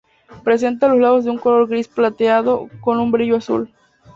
Presenta 0.43 0.87
los 0.87 0.97
lados 0.97 1.25
de 1.25 1.37
color 1.39 1.67
gris 1.67 1.87
plateado 1.87 2.71
con 2.81 2.99
un 2.99 3.11
brillo 3.11 3.35
azul. 3.35 3.69